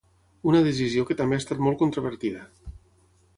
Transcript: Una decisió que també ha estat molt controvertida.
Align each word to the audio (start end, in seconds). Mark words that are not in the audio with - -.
Una 0.51 0.61
decisió 0.67 1.03
que 1.09 1.17
també 1.19 1.39
ha 1.39 1.43
estat 1.43 1.61
molt 1.67 1.79
controvertida. 1.83 2.43